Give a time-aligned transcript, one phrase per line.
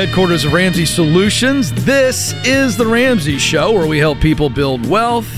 [0.00, 5.28] Headquarters of Ramsey Solutions, this is The Ramsey Show, where we help people build wealth,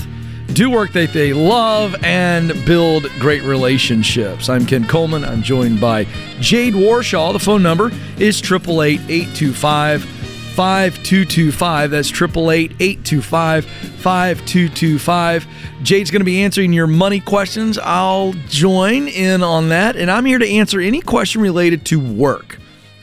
[0.53, 4.47] do work that they love, and build great relationships.
[4.47, 5.25] I'm Ken Coleman.
[5.25, 6.05] I'm joined by
[6.39, 7.33] Jade Warshaw.
[7.33, 11.91] The phone number is 888 825 5225.
[11.91, 15.47] That's 888 825 5225.
[15.83, 17.77] Jade's going to be answering your money questions.
[17.79, 22.59] I'll join in on that, and I'm here to answer any question related to work.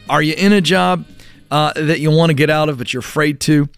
[0.09, 1.04] Are you in a job
[1.50, 3.68] uh, that you want to get out of, but you're afraid to?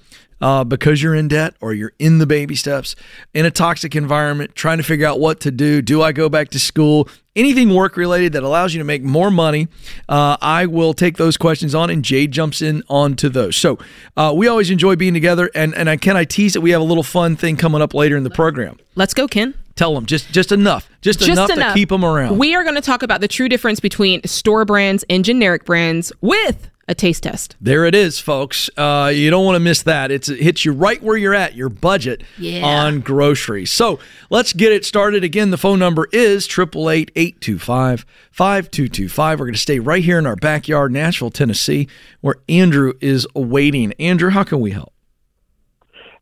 [0.41, 2.97] Uh, because you're in debt or you're in the baby steps
[3.33, 5.81] in a toxic environment, trying to figure out what to do.
[5.81, 7.09] Do I go back to school?
[7.37, 9.69] Anything work related that allows you to make more money,
[10.09, 13.57] uh, I will take those questions on, and Jade jumps in onto those.
[13.57, 13.79] So
[14.17, 16.81] uh, we always enjoy being together, and and I can I tease that we have
[16.81, 18.79] a little fun thing coming up later in the program.
[18.97, 19.55] Let's go, Ken.
[19.77, 21.73] Tell them just just enough, just, Just enough, enough.
[21.73, 22.37] to keep them around.
[22.37, 26.13] We are going to talk about the true difference between store brands and generic brands
[26.21, 27.57] with a taste test.
[27.61, 28.69] There it is, folks.
[28.77, 30.11] Uh, you don't want to miss that.
[30.11, 32.67] It's, it hits you right where you're at, your budget Yeah.
[32.67, 33.71] on groceries.
[33.71, 33.99] So
[34.31, 35.23] let's get it started.
[35.25, 39.39] Again, the phone number is 888 825 5225.
[39.39, 41.89] We're going to stay right here in our backyard, Nashville, Tennessee,
[42.21, 43.93] where Andrew is awaiting.
[44.01, 44.93] Andrew, how can we help?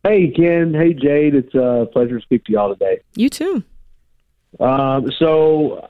[0.03, 0.73] Hey, Ken.
[0.75, 1.35] Hey, Jade.
[1.35, 3.01] It's a pleasure to speak to y'all today.
[3.17, 3.63] You too.
[4.59, 5.87] Um, so,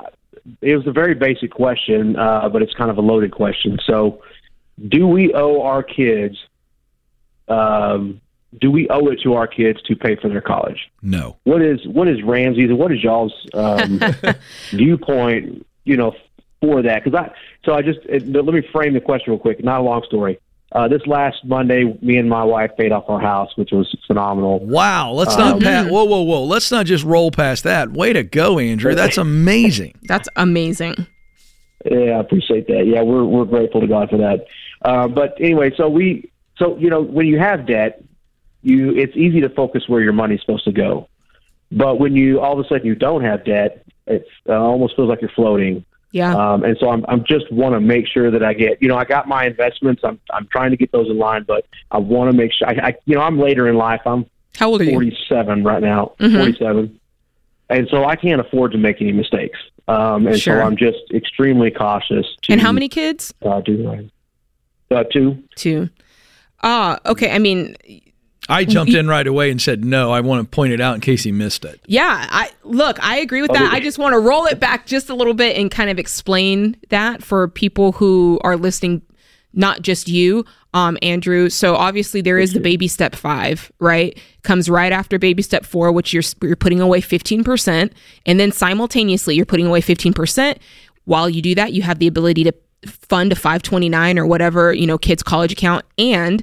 [0.62, 3.78] it was a very basic question, uh, but it's kind of a loaded question.
[3.86, 4.22] So,
[4.88, 6.36] do we owe our kids?
[7.48, 8.20] Um,
[8.60, 10.90] do we owe it to our kids to pay for their college?
[11.02, 11.36] No.
[11.44, 14.00] What is what is Ramsey's and what is y'all's um,
[14.70, 15.66] viewpoint?
[15.84, 16.14] You know,
[16.60, 17.32] for that because I
[17.64, 19.62] so I just it, let me frame the question real quick.
[19.62, 20.38] Not a long story.
[20.72, 24.60] Uh, this last Monday, me and my wife paid off our house, which was phenomenal.
[24.60, 25.10] Wow.
[25.10, 25.90] Let's not pass.
[25.90, 26.44] Whoa, whoa, whoa.
[26.44, 27.90] Let's not just roll past that.
[27.90, 28.94] Way to go, Andrew.
[28.94, 29.98] That's amazing.
[30.02, 30.94] That's amazing.
[31.84, 32.86] Yeah, I appreciate that.
[32.86, 34.46] Yeah, we're we're grateful to God for that.
[34.82, 38.02] Uh, but anyway, so we so you know when you have debt,
[38.62, 41.08] you it's easy to focus where your money's supposed to go.
[41.72, 45.08] But when you all of a sudden you don't have debt, it uh, almost feels
[45.08, 45.84] like you're floating.
[46.12, 46.34] Yeah.
[46.34, 48.96] Um, and so I'm I'm just want to make sure that I get you know
[48.96, 50.02] I got my investments.
[50.04, 52.88] I'm I'm trying to get those in line, but I want to make sure I,
[52.88, 54.00] I you know I'm later in life.
[54.06, 54.26] I'm
[54.56, 54.90] How old are you?
[54.92, 56.36] 47 right now, Mhm.
[56.38, 56.98] 47.
[57.68, 59.58] And so I can't afford to make any mistakes.
[59.86, 60.58] Um, and Sure.
[60.60, 62.26] so I'm just extremely cautious.
[62.42, 63.32] To, And how many kids?
[63.42, 64.10] Uh, do that.
[64.90, 65.42] Uh, two.
[65.56, 65.88] Two.
[66.62, 67.30] Ah, okay.
[67.30, 67.76] I mean,
[68.48, 70.10] I jumped in right away and said no.
[70.10, 71.80] I want to point it out in case he missed it.
[71.86, 72.26] yeah.
[72.28, 73.02] I look.
[73.02, 73.72] I agree with that.
[73.72, 76.76] I just want to roll it back just a little bit and kind of explain
[76.88, 79.02] that for people who are listening,
[79.52, 81.48] not just you, um, Andrew.
[81.48, 84.18] So obviously there is the baby step five, right?
[84.42, 87.92] Comes right after baby step four, which you're you're putting away fifteen percent,
[88.26, 90.58] and then simultaneously you're putting away fifteen percent.
[91.04, 92.52] While you do that, you have the ability to
[92.86, 96.42] fund a 529 or whatever you know kids college account and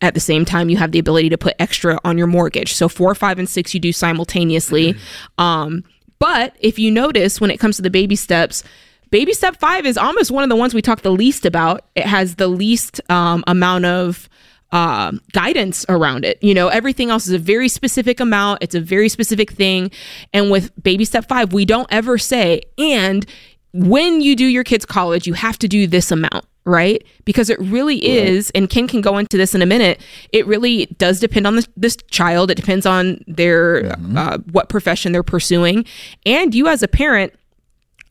[0.00, 2.88] at the same time you have the ability to put extra on your mortgage so
[2.88, 4.94] four five and six you do simultaneously
[5.38, 5.82] um,
[6.18, 8.62] but if you notice when it comes to the baby steps
[9.10, 12.04] baby step five is almost one of the ones we talk the least about it
[12.04, 14.28] has the least um, amount of
[14.74, 16.42] uh, guidance around it.
[16.42, 18.58] You know, everything else is a very specific amount.
[18.60, 19.92] It's a very specific thing.
[20.32, 23.24] And with baby step five, we don't ever say, and
[23.74, 27.04] when you do your kids' college, you have to do this amount, right?
[27.24, 30.00] Because it really is, and Ken can go into this in a minute.
[30.32, 32.52] It really does depend on this, this child.
[32.52, 35.84] It depends on their uh, what profession they're pursuing,
[36.24, 37.34] and you as a parent.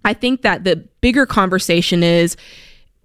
[0.04, 2.36] I think that the bigger conversation is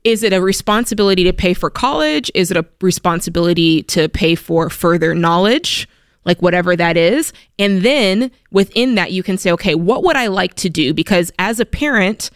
[0.03, 2.31] is it a responsibility to pay for college?
[2.35, 5.89] Is it a responsibility to pay for further knowledge?
[6.25, 7.33] Like whatever that is.
[7.59, 10.93] And then within that, you can say, okay, what would I like to do?
[10.93, 12.31] Because as a parent,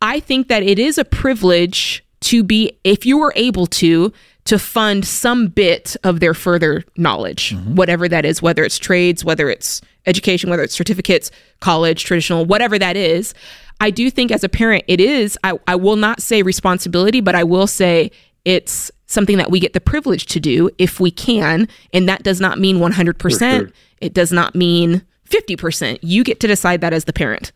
[0.00, 4.12] I think that it is a privilege to be, if you were able to,
[4.44, 7.74] to fund some bit of their further knowledge, mm-hmm.
[7.74, 11.30] whatever that is, whether it's trades, whether it's education, whether it's certificates,
[11.60, 13.34] college, traditional, whatever that is.
[13.80, 17.34] I do think as a parent, it is, I, I will not say responsibility, but
[17.34, 18.10] I will say
[18.44, 21.68] it's something that we get the privilege to do if we can.
[21.92, 23.38] And that does not mean 100%.
[23.38, 23.70] sure.
[24.00, 25.98] It does not mean 50%.
[26.02, 27.52] You get to decide that as the parent.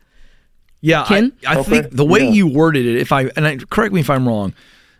[0.82, 1.32] Yeah, Ken?
[1.46, 1.70] I, I Okay.
[1.82, 2.30] think the way Yeah.
[2.30, 4.52] you worded it, if I and I, correct me if I'm wrong,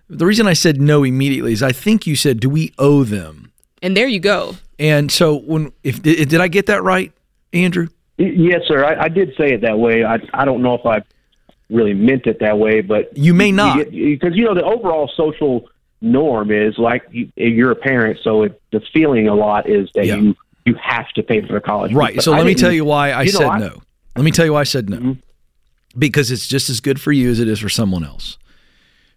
[0.08, 3.50] the reason I said no immediately is I think you said, "Do we owe them?"
[3.82, 4.56] And there you go.
[4.78, 7.12] And so when if did, did I get that right,
[7.52, 7.88] Andrew?
[8.18, 8.84] Yes, sir.
[8.84, 10.04] I, I did say it that way.
[10.04, 11.02] I I don't know if I
[11.68, 13.78] really meant it that way, but You may not.
[13.90, 15.68] because you know the overall social
[16.00, 20.06] norm is like you, you're a parent, so it, the feeling a lot is that
[20.06, 20.16] Yeah.
[20.16, 21.92] you you have to pay for the college.
[21.92, 22.14] Right.
[22.14, 23.82] But So I let me tell you why I you know, said I- no.
[24.14, 24.98] Let me tell you why I said no.
[24.98, 25.18] Mhm.
[25.96, 28.38] Because it's just as good for you as it is for someone else.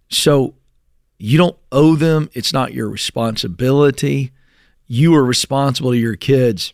[0.10, 0.56] So
[1.18, 2.30] you don't owe them.
[2.34, 4.32] It's not your responsibility.
[4.88, 6.74] You are responsible to your kids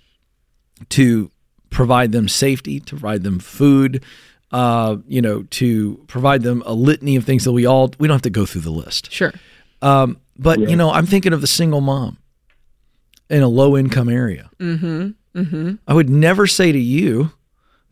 [0.90, 1.32] to
[1.70, 4.04] provide them safety, to provide them food,
[4.52, 8.16] uh, you know, to provide them a litany of things that we all we don't
[8.16, 9.12] have to go through the list.
[9.12, 9.34] Sure.
[9.82, 12.18] Um, but you know, I'm thinking of the single mom
[13.30, 14.50] in a low income area.
[14.60, 15.40] Mm-hmm.
[15.40, 15.76] Mm-hmm.
[15.88, 17.32] I would never say to you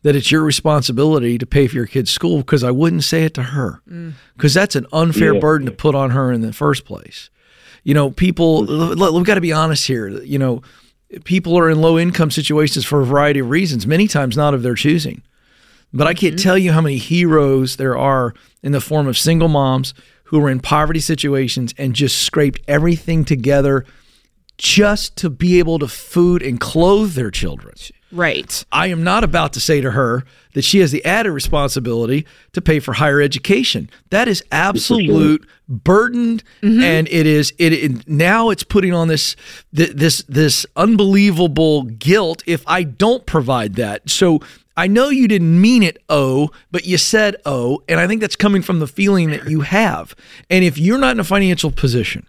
[0.02, 3.34] that it's your responsibility to pay for your kid's school because I wouldn't say it
[3.34, 4.14] to her mm.
[4.36, 5.40] because that's an unfair Yeah.
[5.40, 7.30] burden to put on her in the first place.
[7.84, 8.64] You know, people.
[8.64, 10.08] look, We've got to be honest here.
[10.08, 10.62] You know,
[11.24, 13.86] people are in low income situations for a variety of reasons.
[13.86, 15.22] Many times not of their choosing.
[15.92, 16.42] But I can't mm-hmm.
[16.42, 19.92] tell you how many heroes there are in the form of single moms
[20.24, 23.84] who are in poverty situations and just scraped everything together
[24.56, 27.74] just to be able to food and clothe their children.
[28.12, 28.64] Right.
[28.72, 30.24] I am not about to say to her
[30.54, 33.88] that she has the added responsibility to pay for higher education.
[34.10, 36.82] That is absolute burden, mm-hmm.
[36.82, 39.36] and it is it, it now it's putting on this
[39.72, 44.10] this this unbelievable guilt if I don't provide that.
[44.10, 44.40] So
[44.76, 48.36] I know you didn't mean it, oh, but you said oh, and I think that's
[48.36, 50.16] coming from the feeling that you have.
[50.48, 52.26] And if you're not in a financial position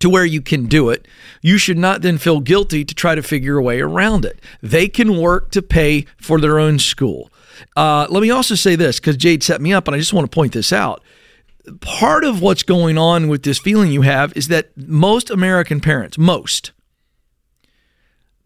[0.00, 1.06] to where you can do it,
[1.42, 4.40] you should not then feel guilty to try to figure a way around it.
[4.62, 7.30] They can work to pay for their own school.
[7.76, 10.30] Uh, let me also say this because Jade set me up, and I just want
[10.30, 11.02] to point this out.
[11.80, 16.16] Part of what's going on with this feeling you have is that most American parents,
[16.16, 16.72] most,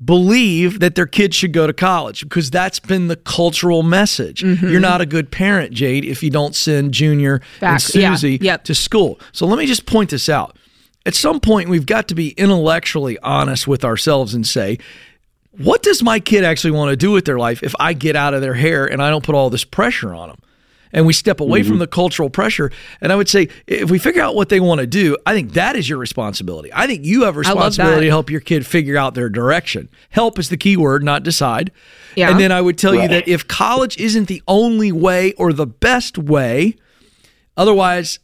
[0.04, 4.42] believe that their kids should go to college because that's been the cultural message.
[4.42, 8.38] You're not a good parent, Jade, if you don't send Junior Back- and yeah, Susie
[8.42, 8.64] yep.
[8.64, 9.20] to school.
[9.32, 10.58] So let me just point this out.
[11.06, 14.78] At some point, we've got to be intellectually honest with ourselves and say,
[15.50, 18.34] what does my kid actually want to do with their life if I get out
[18.34, 20.38] of their hair and I don't put all this pressure on them?
[20.92, 21.68] And we step away Mm-hmm.
[21.68, 22.70] from the cultural pressure.
[23.00, 25.52] And I would say, if we figure out what they want to do, I think
[25.54, 26.70] that is your responsibility.
[26.72, 29.88] I think you have a responsibility to help your kid figure out their direction.
[30.10, 31.72] Help is the key word, not decide.
[32.14, 32.30] Yeah.
[32.30, 35.66] And then I would tell you that if college isn't the only way or the
[35.66, 36.76] best way,
[37.56, 38.18] Otherwise,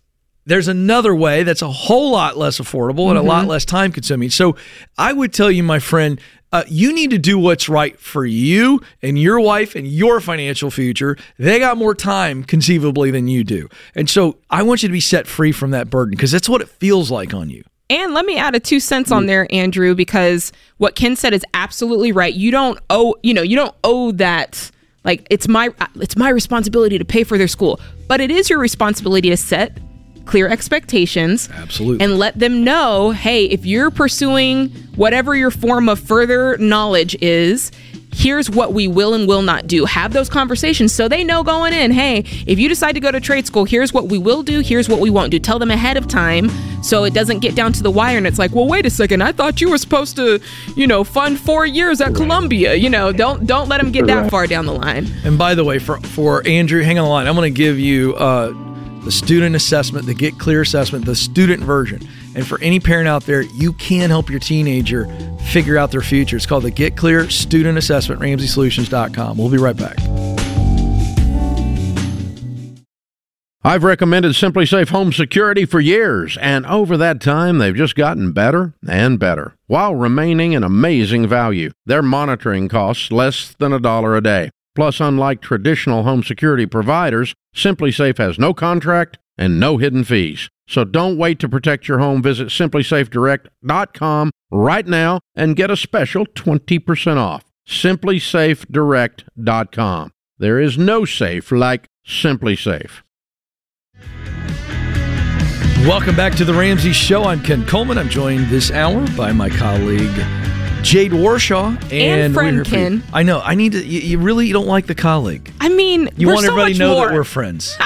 [0.46, 4.30] there's another way that's a whole lot less affordable and a lot less time consuming.
[4.30, 4.56] So
[4.98, 6.20] I would tell you, my friend,
[6.52, 10.70] uh, you need to do what's right for you and your wife and your financial
[10.70, 11.16] future.
[11.38, 13.68] They got more time conceivably than you do.
[13.94, 16.60] And so I want you to be set free from that burden because that's what
[16.60, 17.62] it feels like on you.
[17.88, 21.44] And let me add a two cents on there, Andrew, because what Ken said is
[21.54, 22.32] absolutely right.
[22.32, 24.70] You don't owe, you know, you don't owe that.
[25.02, 28.58] Like it's my it's my responsibility to pay for their school, but it is your
[28.58, 29.78] responsibility to set
[30.30, 32.04] clear expectations Absolutely.
[32.04, 37.72] and let them know, hey, if you're pursuing whatever your form of further knowledge is,
[38.12, 39.84] here's what we will and will not do.
[39.84, 43.20] Have those conversations so they know going in, hey, if you decide to go to
[43.20, 45.38] trade school, here's what we will do, here's what we won't do.
[45.40, 46.48] Tell them ahead of time
[46.82, 49.22] so it doesn't get down to the wire and it's like, well, wait a second,
[49.22, 50.40] I thought you were supposed to,
[50.76, 52.74] you know, fund four years at Columbia.
[52.74, 54.30] You know, don't don't let them get that Right.
[54.30, 55.06] far down the line.
[55.24, 57.26] And by the way, for, for Andrew, hang on the line.
[57.26, 58.52] I'm going to give you uh,
[59.04, 62.00] the student assessment, the Get Clear assessment, the student version.
[62.34, 65.06] And for any parent out there, you can help your teenager
[65.50, 66.36] figure out their future.
[66.36, 69.38] It's called the Get Clear Student Assessment, RamseySolutions.com.
[69.38, 69.98] We'll be right back.
[73.62, 78.72] I've recommended SimpliSafe Home Security for years, and over that time, they've just gotten better
[78.88, 81.70] and better while remaining an amazing value.
[81.84, 84.50] Their monitoring costs less than a dollar a day.
[84.74, 90.48] Plus, unlike traditional home security providers, SimpliSafe has no contract and no hidden fees.
[90.68, 92.22] So don't wait to protect your home.
[92.22, 97.44] Visit simplysafedirect.com right now and get a special 20% off.
[97.66, 100.10] simplysafedirect.com.
[100.38, 103.02] There is no safe like SimpliSafe.
[105.86, 107.24] Welcome back to the Ramsey Show.
[107.24, 107.98] I'm Ken Coleman.
[107.98, 110.14] I'm joined this hour by my colleague
[110.82, 112.84] Jade Warshaw and, friend we're here for you.
[113.00, 113.02] Ken.
[113.12, 113.40] I know.
[113.40, 113.84] I need to.
[113.84, 115.52] You, you really don't like the colleague.
[115.60, 117.06] I mean, You we're want so everybody to know more.
[117.08, 117.76] that we're friends.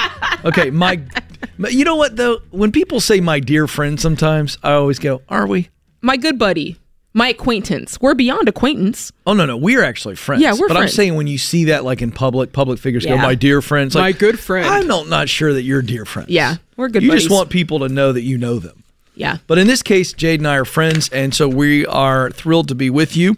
[0.45, 1.01] Okay, my.
[1.59, 2.39] but You know what though?
[2.51, 5.69] When people say my dear friend, sometimes I always go, "Are we?"
[6.01, 6.77] my good buddy,
[7.13, 7.99] my acquaintance.
[7.99, 9.11] We're beyond acquaintance.
[9.27, 10.41] Oh no, no, we're actually friends.
[10.41, 13.17] Yeah, we're But I'm saying when you see that, like in public, public figures go,
[13.17, 14.67] "My dear friends," like, My good friend.
[14.67, 16.29] I'm not, not sure that you're dear friends.
[16.29, 18.83] Yeah, we're good You just want people to know that you know them.
[19.15, 19.37] Yeah.
[19.47, 22.75] But in this case, Jade and I are friends, and so we are thrilled to
[22.75, 23.35] be with you.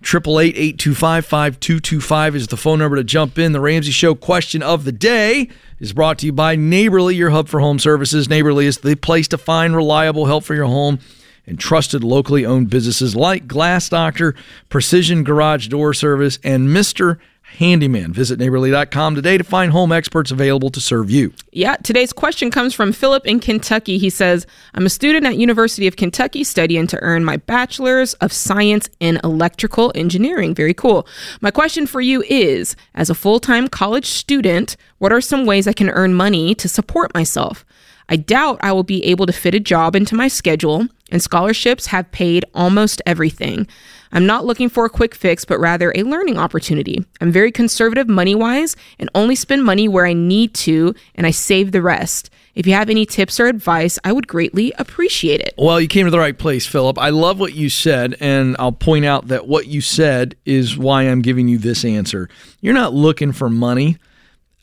[0.00, 3.38] Triple eight eight two five five two two five is the phone number to jump
[3.38, 3.52] in.
[3.52, 7.48] The Ramsey Show question of the day is brought to you by Neighborly, your hub
[7.48, 8.28] for home services.
[8.28, 10.98] Neighborly is the place to find reliable help for your home
[11.46, 14.34] and trusted locally owned businesses like Glass Doctor,
[14.70, 17.18] Precision Garage Door Service, and Mister
[17.56, 18.12] handyman.
[18.12, 21.32] Visit neighborly.com today to find home experts available to serve you.
[21.52, 23.98] Yeah, today's question comes from Philip in Kentucky.
[23.98, 28.32] He says, "I'm a student at University of Kentucky studying to earn my bachelor's of
[28.32, 31.06] science in electrical engineering." Very cool.
[31.40, 35.72] My question for you is, as a full-time college student, what are some ways I
[35.72, 37.64] can earn money to support myself?
[38.08, 41.86] I doubt I will be able to fit a job into my schedule, and scholarships
[41.86, 43.66] have paid almost everything.
[44.12, 47.04] I'm not looking for a quick fix, but rather a learning opportunity.
[47.20, 51.30] I'm very conservative money wise and only spend money where I need to, and I
[51.30, 52.30] save the rest.
[52.54, 55.54] If you have any tips or advice, I would greatly appreciate it.
[55.56, 56.98] Well, you came to the right place, Philip.
[56.98, 61.02] I love what you said, and I'll point out that what you said is why
[61.04, 62.28] I'm giving you this answer.
[62.60, 63.98] You're not looking for money.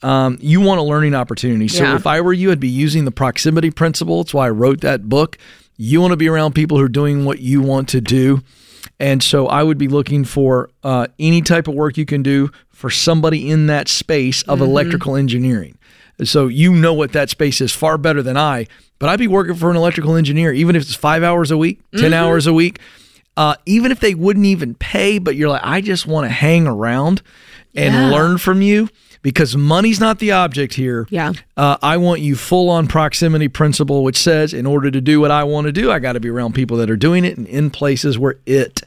[0.04, 1.68] Um, you want a learning opportunity.
[1.70, 1.96] So Yeah.
[1.96, 4.24] if I were you, I'd be using the proximity principle.
[4.24, 5.38] That's why I wrote that book.
[5.78, 8.42] You want to be around people who are doing what you want to do.
[9.00, 12.50] And so I would be looking for uh, any type of work you can do
[12.70, 15.78] for somebody in that space of electrical engineering.
[16.24, 18.68] So you know what that space is far better than I.
[19.00, 21.80] But I'd be working for an electrical engineer, even if it's five hours a week,
[21.98, 22.80] 10 hours a week,
[23.36, 26.68] uh, even if they wouldn't even pay, but you're like, I just want to hang
[26.68, 27.22] around
[27.76, 28.10] and Yeah.
[28.12, 28.88] learn from you
[29.26, 31.08] because money's not the object here.
[31.10, 31.34] Yeah.
[31.58, 35.32] Uh, I want you full on proximity principle, which says in order to do what
[35.32, 37.48] I want to do, I got to be around people that are doing it and
[37.48, 38.84] in places where it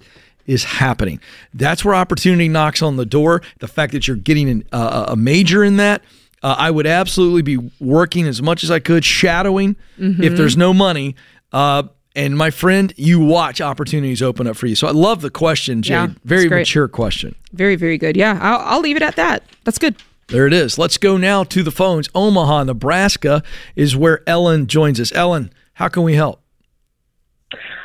[0.47, 1.19] is happening.
[1.55, 3.43] That's where opportunity knocks on the door.
[3.59, 6.05] The fact that you're getting an, uh, a major in that,
[6.41, 10.73] uh, I would absolutely be working as much as I could, shadowing if there's no
[10.73, 11.17] money.
[11.53, 11.83] Uh,
[12.15, 14.77] and my friend, you watch opportunities open up for you.
[14.77, 16.11] So I love the question, Jade.
[16.11, 17.35] Yeah, Very mature question.
[17.53, 18.17] Very, very good.
[18.17, 19.43] Yeah, I'll, I'll leave it at that.
[19.65, 19.97] That's good.
[20.29, 20.77] There it is.
[20.77, 22.11] Let's go now to the phones.
[22.15, 23.43] Omaha, Nebraska
[23.75, 25.11] is where Ellen joins us.
[25.13, 26.43] Ellen, how can we help?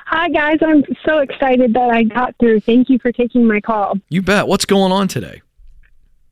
[0.07, 0.57] Hi, guys.
[0.61, 2.59] I'm so excited that I got through.
[2.59, 3.97] Thank you for taking my call.
[4.09, 4.47] You bet.
[4.47, 5.41] What's going on today?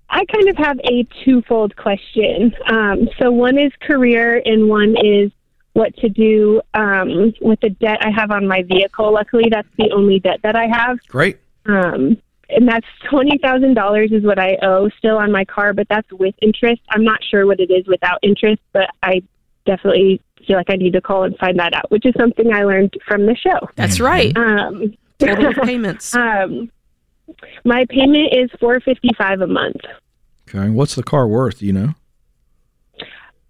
[0.09, 2.53] I kind of have a twofold question.
[2.67, 5.31] Um, so, one is career, and one is
[5.73, 9.13] what to do um, with the debt I have on my vehicle.
[9.13, 10.99] Luckily, that's the only debt that I have.
[11.07, 11.39] Great.
[11.65, 12.17] Um,
[12.51, 16.81] and that's $20,000 is what I owe still on my car, but that's with interest.
[16.89, 19.21] I'm not sure what it is without interest, but I
[19.65, 22.63] definitely feel like I need to call and find that out, which is something I
[22.63, 23.69] learned from the show.
[23.75, 24.35] That's right.
[24.35, 26.15] Um, Total payments.
[26.15, 26.71] Um,
[27.63, 29.81] my payment is four fifty five a month.
[30.49, 30.69] Okay.
[30.69, 31.61] What's the car worth?
[31.61, 31.93] You know?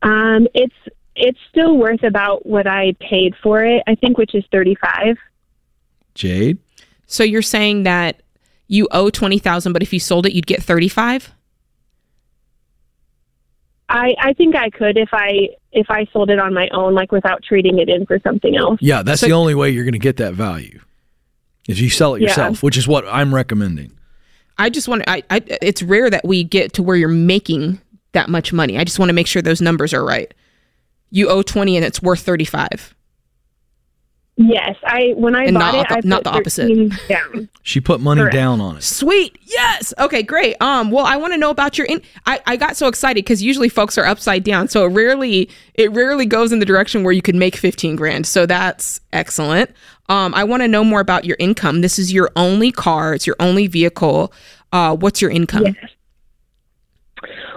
[0.03, 0.75] Um, it's
[1.15, 3.84] it's still worth about what I paid for it.
[3.88, 5.17] I think, which is thirty five.
[6.13, 6.58] Jade?
[7.08, 8.20] So you're saying that
[8.71, 11.31] you owe twenty thousand, but if you sold it, you'd get thirty-five.
[13.89, 17.11] I I think I could if I if I sold it on my own, like
[17.11, 18.79] without trading it in for something else.
[18.81, 20.79] Yeah, that's So- the only way you're going to get that value.
[21.67, 22.29] Is you sell it Yeah.
[22.29, 23.91] yourself, which is what I'm recommending.
[24.57, 25.03] I just want.
[25.07, 25.41] I, I.
[25.61, 27.79] It's rare that we get to where you're making
[28.13, 28.77] that much money.
[28.77, 30.33] I just want to make sure those numbers are right.
[31.11, 32.95] You owe twenty, and it's worth thirty-five.
[34.43, 37.07] Yes, I when I And bought not it, the- I not put the opposite.
[37.07, 37.50] down.
[37.63, 38.33] She put money Correct.
[38.33, 38.83] down on it.
[38.83, 39.38] Sweet.
[39.43, 39.93] Yes.
[40.00, 40.24] Okay.
[40.24, 40.55] Great.
[40.62, 40.89] Um.
[40.89, 41.86] Well, I want to know about your.
[41.86, 45.50] In- I I got so excited because usually folks are upside down, so it rarely
[45.75, 48.25] it rarely goes in the direction where you could make fifteen grand.
[48.25, 49.69] So that's excellent.
[50.10, 50.33] Um.
[50.33, 51.81] I want to know more about your income.
[51.81, 53.13] This is your only car.
[53.13, 54.33] It's your only vehicle.
[54.71, 54.95] Uh.
[54.95, 55.65] What's your income?
[55.65, 55.75] Yes.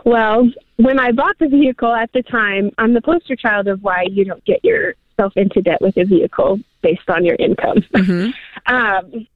[0.04, 4.02] Well, when I bought the vehicle at the time, I'm the poster child of why
[4.10, 7.78] you don't get yourself into debt with a vehicle based on your income.
[8.66, 9.26] um,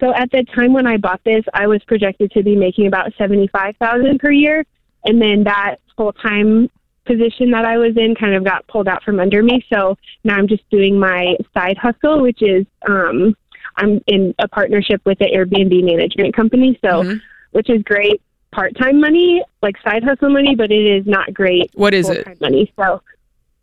[0.00, 3.12] so at the time when I bought this, I was projected to be making about
[3.18, 4.64] seventy five thousand per year,
[5.04, 6.70] and then that full time
[7.04, 9.64] position that I was in kind of got pulled out from under me.
[9.72, 13.34] So now I'm just doing my side hustle, which is um,
[13.76, 16.78] I'm in a partnership with the Airbnb management company.
[16.84, 17.20] So Mhm.
[17.52, 18.20] which is great
[18.52, 22.26] part time money, like side hustle money, but it is not great What is it?
[22.40, 22.72] money.
[22.78, 23.00] So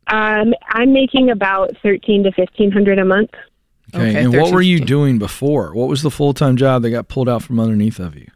[0.09, 3.31] um, I'm making about thirteen to fifteen hundred a month.
[3.93, 4.09] Okay.
[4.09, 5.73] Okay, and what were you doing before?
[5.73, 8.27] What was the full time job that got pulled out from underneath of you?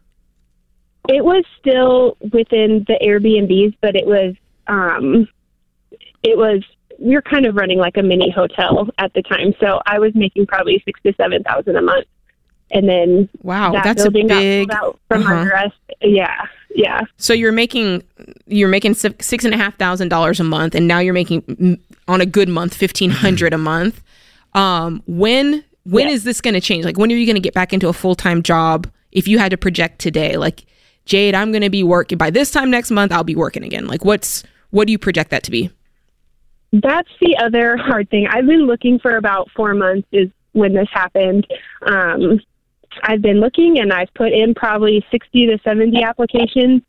[1.08, 4.34] It was still within the Airbnbs, but it was
[4.66, 5.28] um,
[6.22, 6.64] it was
[6.98, 9.54] we were kind of running like a mini hotel at the time.
[9.60, 12.06] So I was making probably six to seven thousand a month,
[12.70, 14.28] and then Wow, that that's a big.
[14.28, 15.34] got pulled out from uh-huh.
[15.34, 15.72] under us.
[16.00, 17.02] Yeah, yeah.
[17.16, 18.02] So you're making
[18.46, 22.20] you're making six and a half thousand dollars a month, and now you're making on
[22.20, 24.02] a good month fifteen hundred a month.
[24.54, 26.84] Um, when when is this going to change?
[26.84, 28.90] Like, when are you going to get back into a full time job?
[29.12, 30.66] If you had to project today, like
[31.04, 33.12] Jade, I'm going to be working by this time next month.
[33.12, 33.86] I'll be working again.
[33.86, 35.70] Like, what's what do you project that to be?
[36.72, 38.26] That's the other hard thing.
[38.28, 41.46] I've been looking for about four months is when this happened
[41.86, 42.40] um,
[43.02, 46.82] I've been looking and I've put in probably 60 to 70 applications.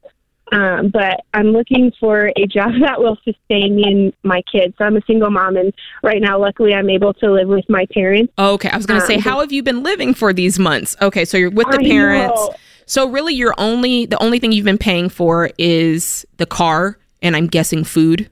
[0.51, 4.75] Um, but I'm looking for a job that will sustain me and my kids.
[4.77, 7.87] So I'm a single mom, and right now, luckily, I'm able to live with my
[7.91, 8.31] parents.
[8.37, 10.95] Okay, I was going to say, Um, how have you been living for these months?
[11.01, 12.39] Okay, so you're with the I parents.
[12.39, 12.55] know.
[12.85, 17.35] So really, you're only the only thing you've been paying for is the car, and
[17.35, 18.29] I'm guessing food.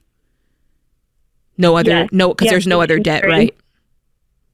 [1.58, 2.10] No other, Yes.
[2.12, 3.56] no, because Yes, there's no other debt, right?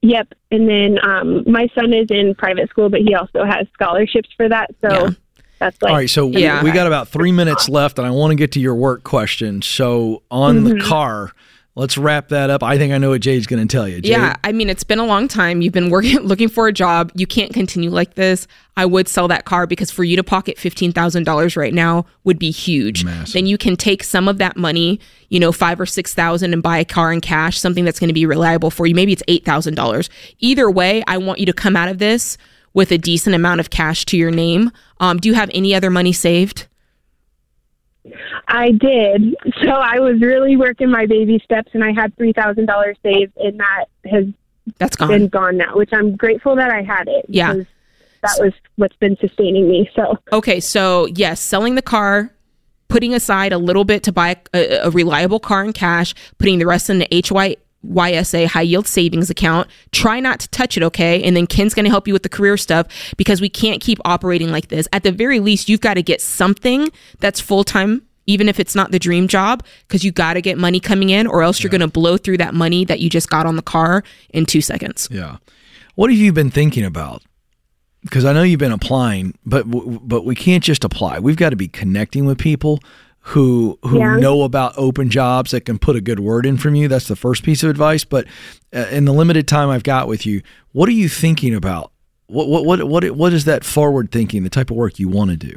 [0.02, 0.32] Yep.
[0.50, 4.48] And then um, my son is in private school, but he also has scholarships for
[4.48, 4.70] that.
[4.80, 5.10] So Yeah.
[5.58, 6.62] that's like, All right, so we- Yeah.
[6.64, 9.60] we, got about three minutes left, and I want to get to your work question.
[9.62, 11.32] So on the car,
[11.80, 12.62] let's wrap that up.
[12.62, 14.02] I think I know what Jade's going to tell you.
[14.02, 14.10] Jade?
[14.10, 15.62] Yeah, I mean, it's been a long time.
[15.62, 17.10] You've been working, looking for a job.
[17.14, 18.46] You can't continue like this.
[18.76, 22.04] I would sell that car because for you to pocket fifteen thousand dollars right now
[22.24, 23.04] would be huge.
[23.04, 23.32] Massive.
[23.32, 26.62] Then you can take some of that money, you know, five or six thousand, and
[26.62, 28.94] buy a car in cash, something that's going to be reliable for you.
[28.94, 30.10] Maybe it's eight thousand dollars.
[30.38, 32.36] Either way, I want you to come out of this
[32.74, 34.70] with a decent amount of cash to your name.
[35.00, 36.68] Um, do you have any other money saved?
[38.48, 39.36] I did.
[39.64, 43.84] So I was really working my baby steps, and I had $3,000 saved, and that
[44.10, 44.24] has
[44.78, 45.08] That's gone.
[45.08, 47.26] been gone now, which I'm grateful that I had it.
[47.28, 47.54] Yeah.
[48.22, 49.90] That was what's been sustaining me.
[49.94, 52.32] So Okay, so yes, selling the car,
[52.88, 56.66] putting aside a little bit to buy a, a reliable car in cash, putting the
[56.66, 59.68] rest in the HYSA high yield savings account.
[59.92, 61.22] Try not to touch it, okay?
[61.22, 62.86] And then Ken's going to help you with the career stuff
[63.16, 64.86] because we can't keep operating like this.
[64.92, 66.90] At the very least, you've got to get something
[67.20, 68.02] that's full time.
[68.30, 71.26] Even if it's not the dream job, because you got to get money coming in,
[71.26, 73.62] or else you're going to blow through that money that you just got on the
[73.62, 75.08] car in two seconds.
[75.10, 75.38] Yeah.
[75.96, 77.22] What have you been thinking about?
[78.02, 81.18] Because I know you've been applying, but but we can't just apply.
[81.18, 82.80] We've got to be connecting with people
[83.34, 84.16] who who Yeah.
[84.16, 86.88] know about open jobs that can put a good word in from you.
[86.88, 88.04] That's the first piece of advice.
[88.04, 88.26] But
[88.74, 90.40] uh, in the limited time I've got with you,
[90.72, 91.92] what are you thinking about?
[92.28, 94.44] What what what what what is that forward thinking?
[94.44, 95.54] The type of work you want to do?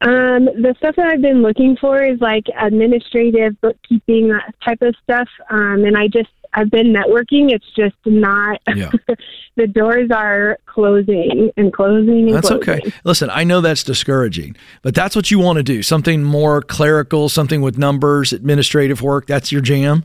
[0.00, 4.94] Um, the stuff that I've been looking for is like administrative, bookkeeping, that type of
[5.02, 5.28] stuff.
[5.50, 7.50] Um, and I just, I've been networking.
[7.52, 8.90] It's just not, Yeah.
[9.56, 12.68] the doors are closing and closing and That's closing.
[12.70, 12.92] okay.
[13.04, 15.82] Listen, I know that's discouraging, but that's what you want to do.
[15.82, 19.26] Something more clerical, something with numbers, administrative work.
[19.26, 20.04] That's your jam.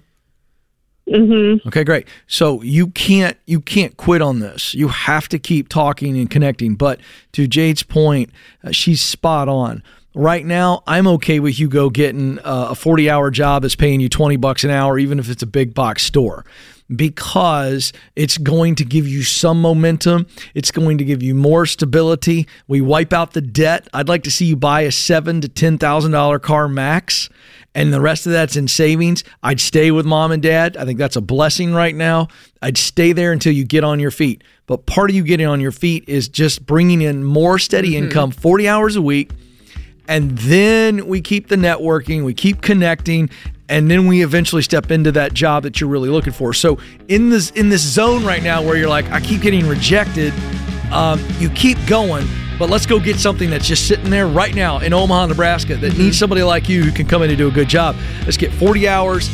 [1.12, 1.67] Mm-hmm.
[1.67, 2.08] Okay, great.
[2.28, 4.74] So you can't you can't quit on this.
[4.74, 6.76] You have to keep talking and connecting.
[6.76, 7.00] But
[7.34, 8.30] to Jade's point,
[8.63, 9.84] uh, she's spot on.
[10.13, 14.02] Right now, I'm okay with you go getting uh, a 40 hour job that's paying
[14.02, 16.45] you 20 bucks an hour, even if it's a big box store,
[16.95, 20.27] because it's going to give you some momentum.
[20.54, 22.47] It's going to give you more stability.
[22.67, 23.88] We wipe out the debt.
[23.93, 27.30] I'd like to see you buy a seven to ten thousand dollar car max,
[27.73, 29.23] and the rest of that's in savings.
[29.43, 30.77] I'd stay with mom and dad.
[30.77, 32.27] I think that's a blessing right now.
[32.62, 34.43] I'd stay there until you get on your feet.
[34.67, 38.06] But part of you getting on your feet is just bringing in more steady mm-hmm.
[38.06, 39.32] income, 40 hours a week
[40.12, 43.30] and then we keep the networking, we keep connecting,
[43.71, 46.53] and then we eventually step into that job that you're really looking for.
[46.53, 50.34] So in this in this zone right now where you're like, I keep getting rejected,
[50.91, 52.27] um, you keep going.
[52.60, 55.97] But let's go get something that's just sitting there right now in Omaha, Nebraska that
[55.97, 57.95] needs somebody like you who can come in and do a good job.
[58.25, 59.29] Let's get 40 hours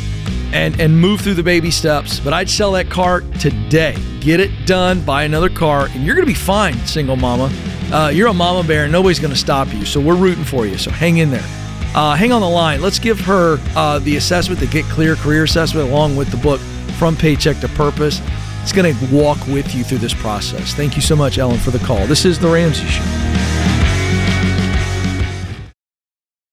[0.52, 2.20] and and move through the baby steps.
[2.20, 3.96] But I'd sell that car today.
[4.20, 7.52] Get it done, buy another car, and you're gonna be fine, single mama.
[7.92, 9.84] Uh, you're a mama bear, and nobody's gonna stop you.
[9.84, 10.78] So we're rooting for you.
[10.78, 11.57] So hang in there.
[11.94, 12.80] Uh, hang on the line.
[12.80, 16.60] Let's give her uh, the assessment, the Get Clear Career Assessment, along with the book
[16.98, 18.20] From Paycheck to Purpose.
[18.62, 20.74] It's going to walk with you through this process.
[20.74, 22.06] Thank you so much, Ellen, for the call.
[22.06, 23.57] This is The Ramsey Show.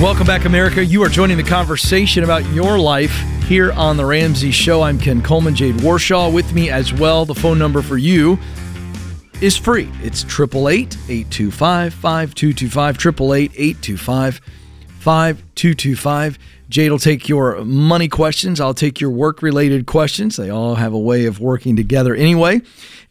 [0.00, 0.84] Welcome back, America.
[0.84, 3.12] You are joining the conversation about your life
[3.44, 4.82] here on The Ramsey Show.
[4.82, 7.24] I'm Ken Coleman, Jade Warshaw with me as well.
[7.24, 8.38] The phone number for you
[9.40, 9.90] is free.
[10.02, 12.96] It's 888 825 5225.
[12.96, 14.40] 888 825
[14.98, 16.38] 5225.
[16.68, 18.60] Jade will take your money questions.
[18.60, 20.36] I'll take your work related questions.
[20.36, 22.60] They all have a way of working together anyway.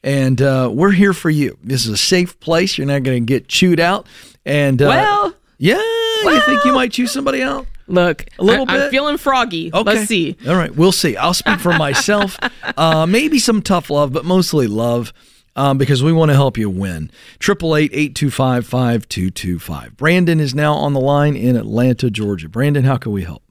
[0.04, 1.58] And uh, we're here for you.
[1.63, 2.78] This is a safe place.
[2.78, 4.06] You're not going to get chewed out.
[4.45, 5.82] And uh, Well, yeah,
[6.23, 7.65] you think you might choose somebody out?
[7.88, 8.91] look, A little I, I'm bit?
[8.91, 9.71] feeling froggy.
[9.73, 9.84] Okay.
[9.84, 10.36] Let's see.
[10.47, 11.15] All right, we'll see.
[11.17, 12.38] I'll speak for myself.
[12.78, 15.13] uh, maybe some tough love, but mostly love.
[15.58, 17.10] Um, because we want to help you win.
[17.39, 19.95] 888-825-5225.
[19.97, 22.49] Brandon is now on the line in Atlanta, Georgia.
[22.49, 23.41] Brandon, how can we help?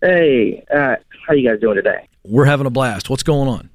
[0.00, 2.08] Hey, uh, how you guys doing today?
[2.24, 3.10] We're having a blast.
[3.10, 3.68] What's going on?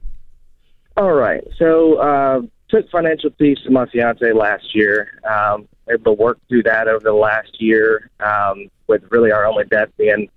[0.98, 1.44] All right.
[1.58, 2.42] So, uh,
[2.72, 5.20] took financial peace to my fiance last year.
[5.30, 9.66] Um, able to work through that over the last year, um, with really our only
[9.66, 10.30] debt being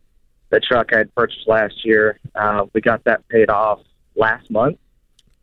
[0.51, 2.19] the truck I had purchased last year.
[2.35, 3.81] Uh, we got that paid off
[4.17, 4.79] last month,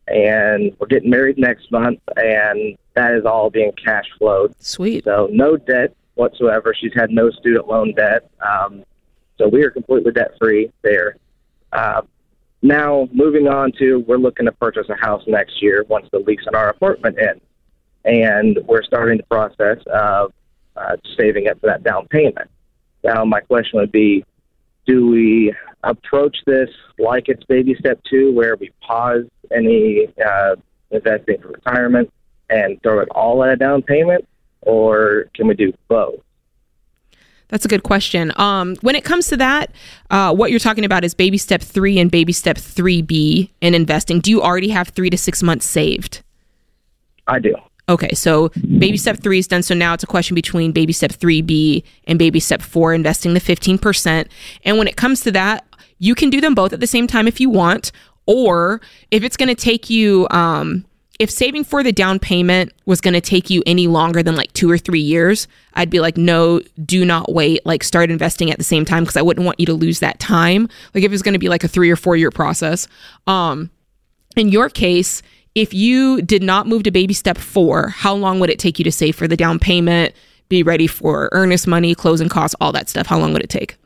[0.06, 4.54] and we're getting married next month, and that is all being cash flowed.
[4.62, 5.04] Sweet.
[5.04, 6.74] So no debt whatsoever.
[6.78, 8.30] She's had no student loan debt.
[8.40, 8.84] Um,
[9.38, 11.16] so we are completely debt free there.
[11.72, 12.02] Uh,
[12.62, 16.46] now moving on to we're looking to purchase a house next year once the lease
[16.46, 17.42] on our apartment ends,
[18.04, 20.32] and we're starting the process of
[20.76, 22.48] uh, saving up for that down payment.
[23.04, 24.24] Now my question would be,
[24.86, 30.56] do we approach this like it's baby step two, where we pause any uh,
[30.90, 32.12] investing for retirement
[32.48, 34.26] and throw it all at a down payment,
[34.60, 36.20] or can we do both?
[37.52, 38.32] That's a good question.
[38.36, 39.72] Um, when it comes to that,
[40.10, 44.20] uh, what you're talking about is baby step three and baby step 3B in investing.
[44.20, 46.22] Do you already have three to six months saved?
[47.26, 47.54] I do.
[47.90, 49.62] Okay, so baby step three is done.
[49.62, 53.40] So now it's a question between baby step 3B and baby step four, investing the
[53.40, 54.28] 15%.
[54.64, 55.66] And when it comes to that,
[55.98, 57.92] you can do them both at the same time if you want,
[58.24, 60.86] or if it's going to take you, um,
[61.18, 64.52] if saving for the down payment was going to take you any longer than like
[64.54, 67.64] two or three years, I'd be like, no, do not wait.
[67.66, 70.18] Like, start investing at the same time because I wouldn't want you to lose that
[70.18, 70.68] time.
[70.94, 72.88] Like, if it's going to be like a three or four year process.
[73.26, 73.70] Um,
[74.36, 75.22] in your case,
[75.54, 78.84] if you did not move to baby step four, how long would it take you
[78.84, 80.14] to save for the down payment,
[80.48, 83.06] be ready for earnest money, closing costs, all that stuff?
[83.06, 83.76] How long would it take?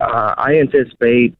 [0.00, 1.36] Uh, I anticipate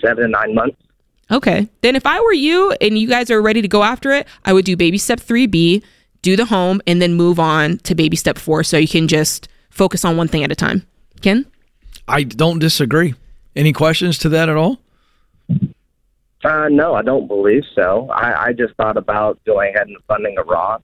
[0.00, 0.80] seven to nine months.
[1.30, 1.68] Okay.
[1.80, 4.52] Then if I were you and you guys are ready to go after it, I
[4.52, 5.82] would do baby step 3B,
[6.22, 9.48] do the home, and then move on to baby step four so you can just
[9.70, 10.86] focus on one thing at a time.
[11.22, 11.46] Ken?
[12.06, 13.14] I don't disagree.
[13.56, 14.78] Any questions to that at all?
[16.44, 18.08] Uh, no, I don't believe so.
[18.10, 20.82] I, I just thought about going ahead and funding a Roth,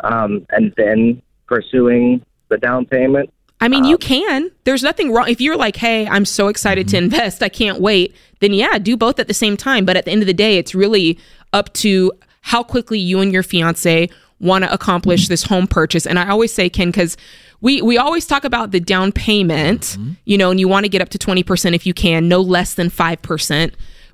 [0.00, 3.30] um, and then pursuing the down payment.
[3.60, 4.50] I mean, you um, can.
[4.64, 5.28] There's nothing wrong.
[5.28, 7.04] If you're like, hey, I'm so excited to mm-hmm.
[7.04, 9.84] invest, I can't wait, then yeah, do both at the same time.
[9.84, 11.18] But at the end of the day, it's really
[11.52, 14.08] up to how quickly you and your fiance
[14.40, 16.06] want to accomplish this home purchase.
[16.06, 17.16] And I always say, Ken, because
[17.60, 20.12] we, we always talk about the down payment, mm-hmm.
[20.26, 22.74] you know, and you want to get up to 20% if you can, no less
[22.74, 23.72] than 5%.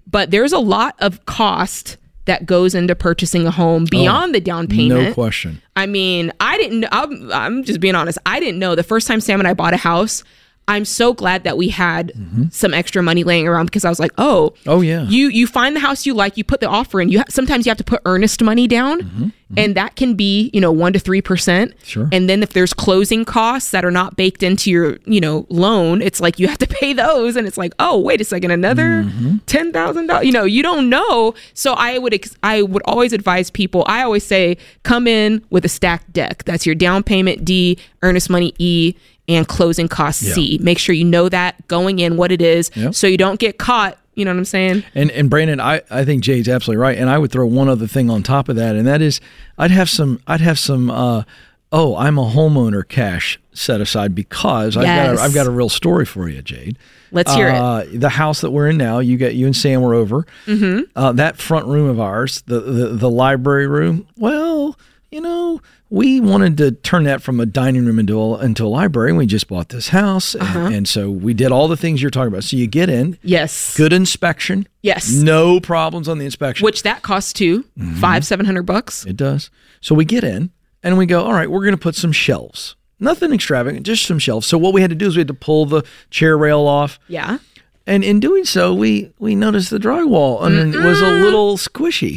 [0.09, 1.97] But there's a lot of cost
[2.27, 5.09] that goes into purchasing a home oh, beyond the down payment.
[5.09, 5.61] No question.
[5.75, 6.81] I mean, I didn't.
[6.81, 8.19] know- I'm, I'm just being honest.
[8.27, 10.23] I didn't know the first time Sam and I bought a house.
[10.69, 12.45] I'm so glad that we had mm-hmm.
[12.51, 15.03] some extra money laying around because I was like, oh, Oh, yeah.
[15.09, 17.09] You you find the house you like, you put the offer in.
[17.09, 19.23] You ha- sometimes you have to put earnest money down, mm-hmm.
[19.25, 19.59] Mm-hmm.
[19.59, 21.75] and that can be you know one to three percent.
[21.83, 22.09] Sure.
[22.13, 26.01] And then if there's closing costs that are not baked into your you know loan,
[26.01, 29.05] it's like you have to pay those, and it's like, oh wait a second, another
[29.47, 30.27] ten thousand dollars.
[30.27, 31.35] You know, you don't know.
[31.55, 33.85] So I would ex- I would always advise people.
[33.89, 36.45] I always say, come in with a stacked deck.
[36.45, 38.95] That's your down payment D, earnest money E,
[39.29, 40.59] and closing costs C.
[40.63, 42.95] Make sure you know that going in what it is, Yep.
[42.95, 43.99] so you don't get caught.
[44.15, 44.85] You know what I'm saying?
[44.95, 46.99] And and Brandon, I, I think Jade's absolutely right.
[46.99, 49.21] And I would throw one other thing on top of that, and that is
[49.57, 51.23] I'd have some I'd have some uh,
[51.71, 55.19] oh, I'm a homeowner cash set aside because I've got Yes.
[55.19, 56.77] a, I've got a real story for you, Jade.
[57.11, 57.55] Let's hear it.
[57.55, 60.27] uh, The house that we're in now, you get you and Sam were over.
[60.47, 60.83] Mm-hmm.
[60.97, 64.07] Uh, that front room of ours, the, the the library room.
[64.19, 64.79] Well,
[65.13, 68.69] you know, we wanted to turn that from a dining room into a, into a
[68.69, 69.11] library.
[69.11, 70.59] and We just bought this house, and, Uh-huh.
[70.73, 72.45] and so we did all the things you're talking about.
[72.45, 73.77] So you get in, Yes.
[73.77, 74.67] good inspection.
[74.83, 75.13] Yes.
[75.13, 76.65] No problems on the inspection.
[76.65, 78.01] Which that costs too Mm-hmm.
[78.01, 79.05] five seven hundred bucks.
[79.05, 79.51] it does.
[79.81, 80.51] So we get in
[80.83, 82.75] and we go, all right, we're going to put some shelves.
[82.99, 84.47] Nothing extravagant, just some shelves.
[84.47, 86.99] So what we had to do is we had to pull the chair rail off.
[87.09, 87.39] Yeah.
[87.87, 92.17] And in doing so, we we noticed the drywall under was a little squishy.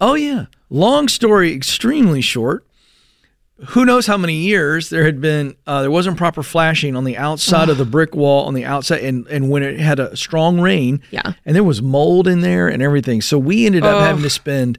[0.00, 0.46] Oh yeah.
[0.70, 2.64] Long story, extremely short.
[3.70, 7.16] who knows how many years there had been uh, there wasn't proper flashing on the
[7.16, 10.60] outside of the brick wall on the outside and and when it had a strong
[10.60, 11.32] rain Yeah.
[11.44, 14.78] and there was mold in there and everything so we ended up having to spend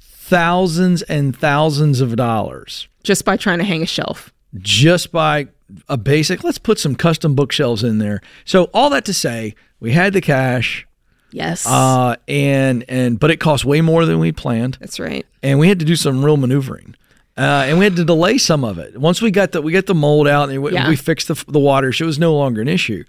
[0.00, 4.32] thousands and thousands of dollars Just by trying to hang a shelf.
[4.58, 5.46] just by
[5.88, 9.92] a basic let's put some custom bookshelves in there so all that to say we
[9.92, 10.84] had the cash
[11.32, 11.66] Yes.
[11.66, 15.26] uh and and but it cost way more than we planned That's right.
[15.42, 16.94] and we had to do some real maneuvering.
[17.38, 18.96] Uh, and we had to delay some of it.
[18.96, 20.88] Once we got the we got the mold out and we, Yeah.
[20.88, 23.04] we fixed the the water, so it was no longer an issue.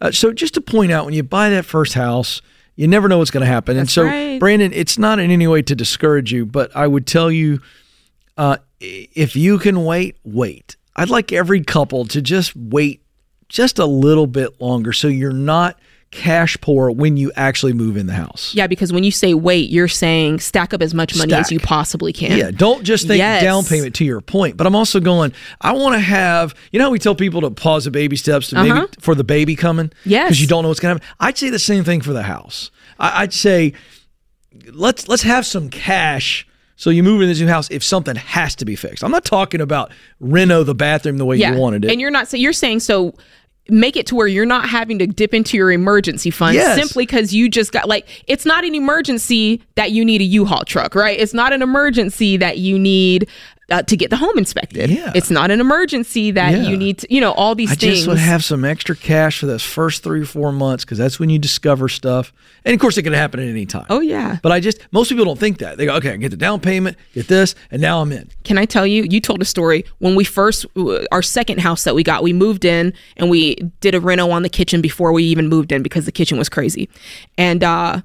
[0.00, 2.42] Uh, so just to point out, when you buy that first house,
[2.76, 3.76] you never know what's going to happen.
[3.76, 4.38] and so, right.
[4.38, 7.60] Brandon, it's not in any way to discourage you, but I would tell you,
[8.36, 10.76] uh, if you can wait, wait.
[10.94, 13.02] I'd like every couple to just wait
[13.48, 15.78] just a little bit longer, so you're not
[16.12, 18.54] cash poor when you actually move in the house.
[18.54, 21.58] Yeah, because when you say wait, you're saying stack up as much money as you
[21.58, 22.38] possibly can.
[22.38, 23.42] Yeah, don't just think Yes.
[23.42, 24.56] down payment to your point.
[24.56, 27.50] But I'm also going, I want to have, you know, how we tell people to
[27.50, 29.86] pause the baby steps to maybe for the baby coming?
[29.86, 30.00] Uh-huh.
[30.04, 30.28] Yes.
[30.28, 31.16] Because you don't know what's going to happen.
[31.18, 32.70] I'd say the same thing for the house.
[33.00, 33.72] I, I'd say,
[34.72, 36.46] let's let's have some cash.
[36.76, 39.04] So you move into this new house if something has to be fixed.
[39.04, 41.52] I'm not talking about reno the bathroom the way Yeah.
[41.54, 41.90] you wanted it.
[41.92, 43.14] And you're not so you're saying so
[43.68, 46.76] make it to where you're not having to dip into your emergency fund Yes.
[46.78, 50.64] simply because you just got like it's not an emergency that you need a U-Haul
[50.64, 51.18] truck, right?
[51.18, 53.28] It's not an emergency that you need
[53.72, 54.90] uh, to get the home inspected.
[54.90, 55.10] Yeah.
[55.14, 56.62] It's not an emergency that Yeah.
[56.68, 57.94] you need to, you know, all these I things.
[57.96, 61.18] just would have some extra cash for those first three or four months because that's
[61.18, 62.32] when you discover stuff.
[62.64, 63.86] And of course, it can happen at any time.
[63.90, 64.38] oh yeah.
[64.42, 65.78] But I just most people don't think that.
[65.78, 68.28] They go, okay, I get the down payment, get this, and now I'm in.
[68.44, 69.02] Can I tell you?
[69.08, 70.66] You told a story when we first,
[71.10, 74.42] our second house that we got, we moved in and we did a reno on
[74.42, 76.88] the kitchen before we even moved in because the kitchen was crazy.
[77.38, 78.02] And uh,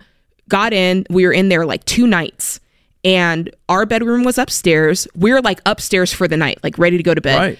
[0.47, 2.59] got in, we were in there like two nights.
[3.07, 5.07] And our bedroom was upstairs.
[5.15, 7.37] We were like upstairs for the night, like ready to go to bed.
[7.37, 7.59] Right.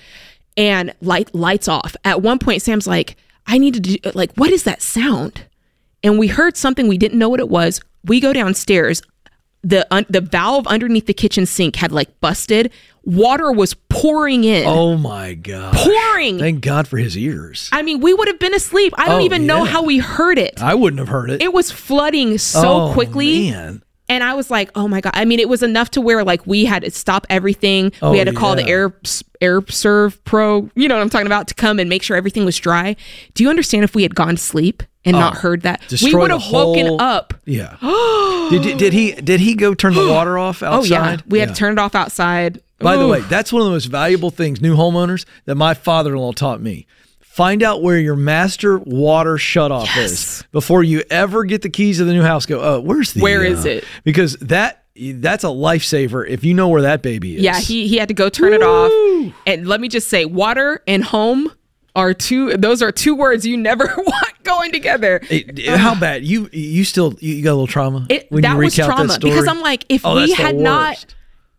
[0.58, 1.96] And light lights off.
[2.04, 5.46] At one point, Sam's like, "I need to do like, what is that sound?"
[6.04, 7.80] And we heard something we didn't know what it was.
[8.04, 9.02] We go downstairs.
[9.64, 12.72] The un- the valve underneath the kitchen sink had like busted.
[13.04, 14.66] Water was pouring in.
[14.68, 15.74] Oh my god!
[15.76, 16.40] Pouring.
[16.40, 17.70] Thank God for his ears.
[17.72, 18.94] I mean, we would have been asleep.
[18.98, 20.62] I don't Oh, even know how we heard it.
[20.62, 21.42] I wouldn't have heard it.
[21.42, 23.52] It was flooding so Oh, quickly.
[23.52, 23.82] Man.
[24.10, 25.12] And I was like, oh my God.
[25.14, 27.92] I mean, it was enough to where like we had to stop everything.
[28.02, 28.68] Oh, we had to call the.
[28.68, 28.94] Air
[29.40, 32.58] Air SERVPRO, you know what I'm talking about, to come and make sure everything was
[32.58, 32.96] dry.
[33.34, 35.82] Do you understand if we had gone to sleep and not oh, heard that?
[36.02, 37.34] We would have woken up.
[37.46, 37.78] Yeah.
[38.50, 40.90] did, did he did he go turn the water off Oh outside?
[40.90, 41.18] yeah.
[41.28, 42.62] We had to turn it off outside.
[42.80, 46.34] By the way, that's one of the most valuable things new homeowners that my father-in-law
[46.34, 46.86] taught me.
[47.38, 50.12] Find out where your master water shutoff Yes.
[50.12, 52.48] is before you ever get the keys to the new house.
[52.48, 53.22] Go, oh, where's the?
[53.22, 53.84] Where uh," is it?
[54.04, 57.44] Because that that's a lifesaver if you know where that baby is.
[57.44, 58.92] Yeah, he he had to go turn it off.
[59.46, 61.52] And let me just say, water and home
[61.96, 62.58] are two.
[62.58, 65.22] Those are two words you never want going together.
[65.30, 68.58] It- how bad you you still you got a little trauma It, when that you
[68.58, 69.34] was recount trauma that story?
[69.34, 71.06] because I'm like, if Oh, we had not.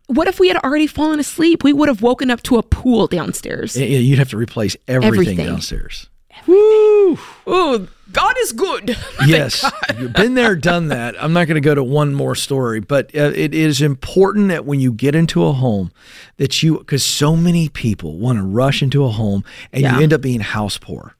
[0.09, 1.63] What if we had already fallen asleep?
[1.63, 3.77] We would have woken up to a pool downstairs.
[3.77, 5.45] Yeah, you'd have to replace everything, Everything.
[5.47, 6.09] downstairs.
[6.47, 7.17] Woo!
[7.47, 8.95] Ooh, God is good.
[9.27, 9.69] yes,
[9.99, 11.21] you've been there, done that.
[11.21, 14.65] I'm not going to go to one more story, but uh, it is important that
[14.65, 15.91] when you get into a home,
[16.37, 19.43] that you because so many people want to rush into a home
[19.73, 19.97] and Yeah.
[19.97, 21.15] you end up being house poor.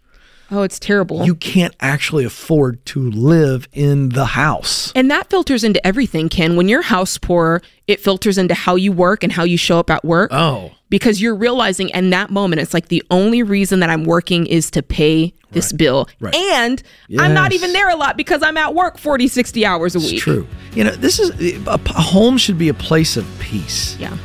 [0.51, 1.25] Oh, it's terrible.
[1.25, 4.91] You can't actually afford to live in the house.
[4.95, 6.55] and that filters into everything, Ken.
[6.55, 9.89] When you're house poor, it filters into how you work and how you show up
[9.89, 10.31] at work.
[10.33, 14.47] Oh, because you're realizing in that moment it's like the only reason that I'm working
[14.47, 16.07] is to pay this bill.
[16.19, 16.35] Right.
[16.35, 16.81] And
[17.19, 20.13] I'm not even there a lot because I'm at work 40, 60 hours a week.
[20.13, 20.47] it's true.
[20.73, 21.29] You know, this is
[21.67, 23.95] a, a home should be a place of peace.
[23.97, 24.15] Yeah.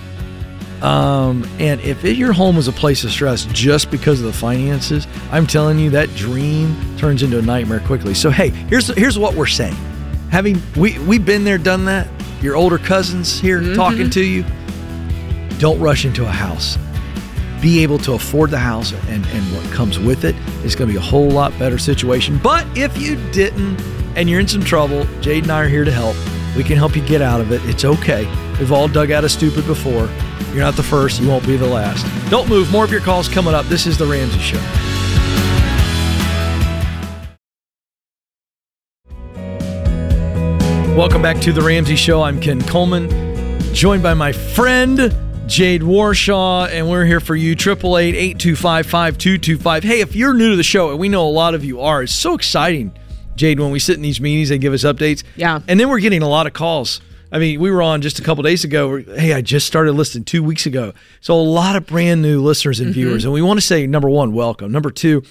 [0.84, 4.34] Um, and if it, your home is a place of stress just because of the
[4.34, 8.12] finances, I'm telling you that dream turns into a nightmare quickly.
[8.12, 9.76] So hey, here's here's what we're saying.
[10.30, 12.06] Having we we've been there, done that.
[12.42, 14.44] Your older cousins here talking to you.
[15.58, 16.76] Don't rush into a house.
[17.62, 20.36] Be able to afford the house and, and what comes with it.
[20.62, 22.38] It's going to be a whole lot better situation.
[22.42, 23.80] But if you didn't
[24.16, 26.16] and you're in some trouble, Jade and I are here to help.
[26.54, 27.64] We can help you get out of it.
[27.64, 28.26] It's okay.
[28.58, 30.10] We've all dug out of stupid before.
[30.54, 31.20] You're not the first.
[31.20, 32.06] You won't be the last.
[32.30, 32.70] Don't move.
[32.70, 33.66] More of your calls coming up.
[33.66, 34.60] This is The Ramsey Show.
[40.96, 42.22] Welcome back to The Ramsey Show.
[42.22, 43.10] I'm Ken Coleman,
[43.74, 45.12] joined by my friend
[45.48, 47.50] Jade Warshaw, and we're here for you.
[47.54, 49.82] 888 825 5225.
[49.82, 52.04] Hey, if you're new to the show, and we know a lot of you are,
[52.04, 52.96] it's so exciting,
[53.34, 55.24] Jade, when we sit in these meetings, they give us updates.
[55.34, 55.58] Yeah.
[55.66, 57.00] And then we're getting a lot of calls
[57.34, 59.02] I mean, we were on just a couple days ago.
[59.02, 60.92] Hey, I just started listening two weeks ago.
[61.20, 62.94] So a lot of brand new listeners and mm-hmm.
[62.94, 63.24] viewers.
[63.24, 64.70] And we want to say, number one, welcome.
[64.70, 65.24] Number two,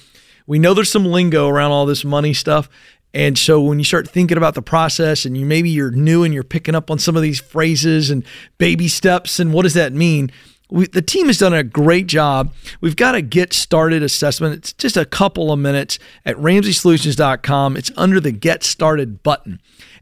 [0.46, 2.68] we know there's some lingo around all this money stuff.
[3.14, 6.34] And so when you start thinking about the process and you maybe you're new and
[6.34, 8.22] you're picking up on some of these phrases and
[8.58, 10.30] baby steps and what does that mean?
[10.68, 12.52] We, the team has done a great job.
[12.82, 14.56] We've got a get started assessment.
[14.56, 17.78] It's just a couple of minutes at ramseysolutions.com.
[17.78, 19.60] It's under the get started button.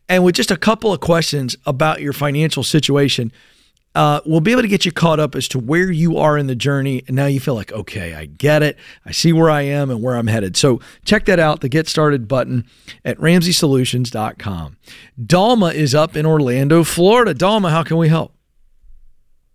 [0.09, 3.33] And with just a couple of questions about your financial situation,
[3.95, 6.47] uh, we'll be able to get you caught up as to where you are in
[6.47, 7.05] the journey.
[7.07, 8.79] And now you feel like, okay, I get it.
[9.05, 10.57] I see where I am and where I'm headed.
[10.57, 12.67] So check that out, the Get Started button
[13.05, 14.77] at ramseysolutions.com.
[15.21, 17.35] Dalma is up in Orlando, Florida.
[17.35, 18.33] Dalma, how can we help?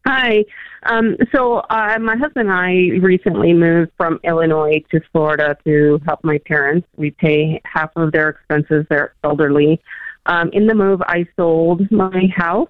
[0.05, 0.45] Hi.
[0.83, 6.23] Um, so uh, my husband and I recently moved from Illinois to Florida to help
[6.23, 6.87] my parents.
[6.95, 8.85] We pay half of their expenses.
[8.89, 9.81] They're elderly.
[10.27, 12.69] Um, in the move, I sold my house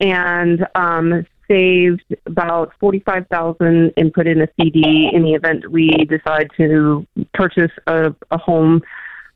[0.00, 5.90] and um, saved about forty-five thousand and put in a CD in the event we
[6.04, 8.82] decide to purchase a, a home.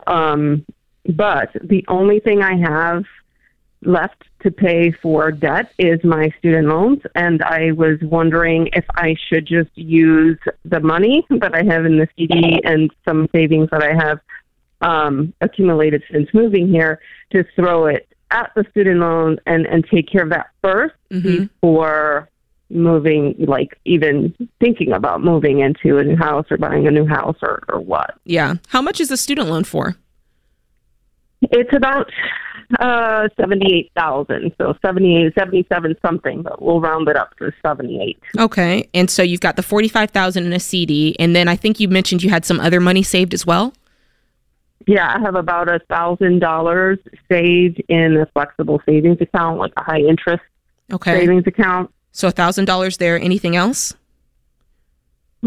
[0.07, 0.65] Um,
[1.07, 3.05] but the only thing I have
[3.85, 9.17] left to pay for debt is my student loans, and I was wondering if I
[9.29, 13.83] should just use the money that I have in the CD and some savings that
[13.83, 14.21] I have
[14.83, 17.01] um, accumulated since moving here
[17.33, 21.49] to throw it at the student loan and and take care of that 1st Mhm.
[21.61, 22.29] before
[22.71, 27.37] moving like even thinking about moving into a new house or buying a new house
[27.43, 28.55] or, or what Yeah.
[28.69, 29.97] How much is the student loan for?
[31.51, 32.09] it's about
[32.79, 38.17] uh seventy eight thousand so 78 77 something but we'll round it up to 78
[38.39, 38.89] Okay.
[38.95, 42.23] And so you've got the 45,000 in a CD and then I think you mentioned
[42.23, 43.75] you had some other money saved as well?
[44.87, 46.99] Yeah i have about a thousand dollars
[47.31, 50.43] saved in a flexible savings account like a high interest
[50.93, 51.21] Okay.
[51.21, 53.19] savings account So a $1,000 there.
[53.19, 53.95] Anything else?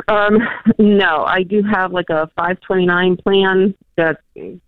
[0.08, 0.39] Um,
[0.80, 4.20] no, I do have like a 529 plan that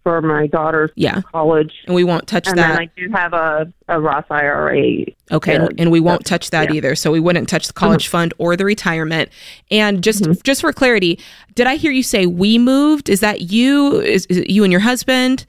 [0.03, 1.21] for my daughter's Yeah.
[1.33, 1.73] college.
[1.85, 2.69] And we won't touch And that.
[2.69, 5.05] then I do have a, a Roth IRA.
[5.31, 6.75] Okay, and, and we won't touch that yeah.
[6.77, 6.95] either.
[6.95, 9.29] So we wouldn't touch the college fund or the retirement.
[9.69, 10.33] And just Mm-hmm.
[10.43, 11.19] just for clarity,
[11.55, 13.09] did I hear you say we moved?
[13.09, 13.99] Is that you?
[14.01, 15.45] Is, is you and your husband?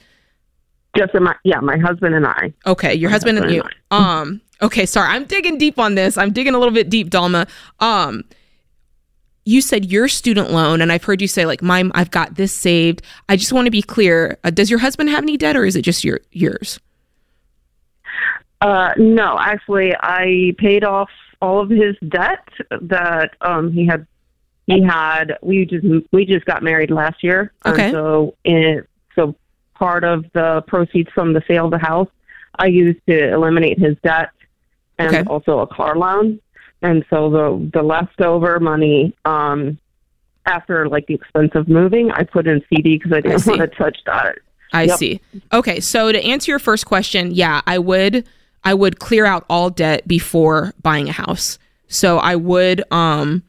[0.97, 2.53] Just in my, yeah, my husband and I.
[2.67, 3.63] Okay, your My husband and you.
[3.63, 4.41] and Um.
[4.61, 6.19] Okay, sorry, I'm digging deep on this.
[6.19, 7.49] I'm digging a little bit deep, Dalma.
[7.79, 8.25] Um.
[9.49, 12.53] You said your student loan, and I've heard you say like, "My, I've got this
[12.53, 14.37] saved." I just want to be clear.
[14.45, 16.79] Uh, does your husband have any debt, or is it just your yours?
[18.61, 21.09] Uh, no, actually, I paid off
[21.41, 22.47] all of his debt
[22.83, 24.07] that um, he had.
[24.67, 25.39] He had.
[25.41, 27.51] We just we just got married last year.
[27.65, 27.91] Okay.
[27.91, 28.85] so in
[29.15, 29.35] so
[29.77, 32.11] part of the proceeds from the sale of the house,
[32.59, 34.29] I used to eliminate his debt
[34.99, 35.25] and Okay.
[35.27, 36.39] also a car loan.
[36.83, 39.79] And so the the leftover money um,
[40.47, 43.51] after like the expense of moving, I put in CD because I didn't see.
[43.51, 44.39] want to touch that.
[44.73, 44.99] I Yep.
[44.99, 45.21] see.
[45.53, 48.27] Okay, so to answer your first question, yeah, I would
[48.65, 51.59] I would clear out all debt before buying a house.
[51.89, 53.43] So I would um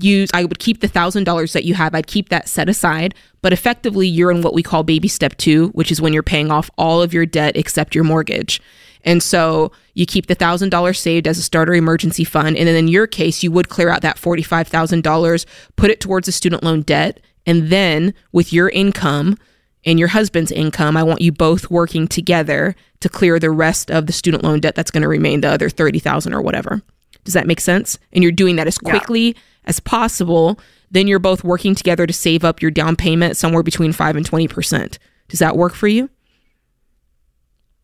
[0.00, 3.14] use I would keep the thousand dollars that you have, I'd keep that set aside,
[3.42, 6.50] but effectively you're in what we call baby step two, which is when you're paying
[6.50, 8.60] off all of your debt except your mortgage.
[9.08, 12.58] And so you keep the thousand dollars saved as a starter emergency fund.
[12.58, 15.90] And then in your case, you would clear out that forty five thousand dollars, put
[15.90, 19.38] it towards the student loan debt, and then with your income
[19.86, 24.06] and your husband's income, I want you both working together to clear the rest of
[24.06, 26.82] the student loan debt that's going to remain, the other 30,000 or whatever.
[27.24, 27.98] Does that make sense?
[28.12, 30.60] And you're doing that as quickly as possible.
[30.90, 34.28] Then you're both working together to save up your down payment somewhere between 5 and
[34.28, 34.98] 20%.
[35.28, 36.10] Does that work for you?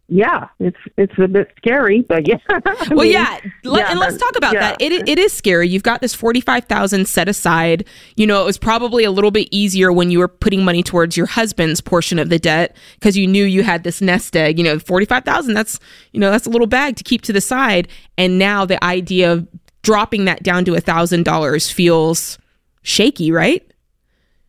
[0.09, 2.37] Yeah, it's it's a bit scary, but yeah.
[2.51, 3.39] I Well, mean, yeah.
[3.65, 4.61] Let, yeah, and let's talk about yeah.
[4.61, 4.83] that.
[4.83, 5.67] It, it is scary.
[5.67, 7.87] You've got this 45,000 set aside.
[8.17, 11.17] You know, it was probably a little bit easier when you were putting money towards
[11.17, 14.59] your husband's portion of the debt because you knew you had this nest egg.
[14.59, 15.81] You know, 45,000, that's,
[16.13, 17.89] you know, that's a little bag to keep to the side.
[18.19, 19.49] And now the idea of
[19.83, 22.39] dropping that down to a $1,000 feels
[22.83, 23.67] shaky, right?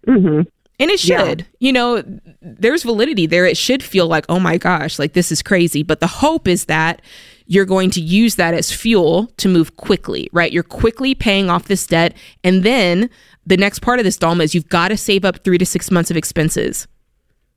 [0.06, 0.48] Mhm.
[0.80, 1.24] And it Yeah.
[1.24, 1.46] should.
[1.60, 2.04] You know,
[2.42, 3.46] there's validity there.
[3.46, 5.84] It should feel like, oh my gosh, like this is crazy.
[5.84, 7.02] But the hope is that
[7.48, 10.52] you're going to use that as fuel to move quickly, right?
[10.52, 12.16] You're quickly paying off this debt.
[12.44, 13.10] And then
[13.46, 15.92] the next part of this, Dalma, is you've got to save up three to six
[15.92, 16.88] months of expenses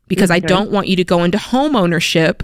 [0.07, 0.47] because I mm-hmm.
[0.47, 2.43] don't want you to go into home ownership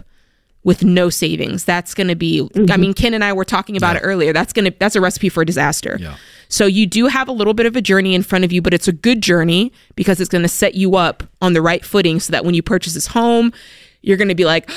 [0.65, 1.65] with no savings.
[1.65, 4.33] That's going to be, I mean, Ken and I were talking about it earlier.
[4.33, 5.99] That's going to, that's a recipe for disaster.
[6.01, 6.17] Yeah.
[6.49, 8.73] So you do have a little bit of a journey in front of you, but
[8.75, 12.19] it's a good journey because it's going to set you up on the right footing
[12.19, 13.53] so that when you purchase this home,
[14.03, 14.71] you're going to be like,